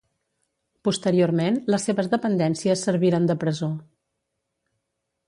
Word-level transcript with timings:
Posteriorment 0.87 1.59
les 1.73 1.85
seves 1.89 2.09
dependències 2.13 2.87
serviren 2.87 3.29
de 3.33 3.37
presó. 3.45 3.69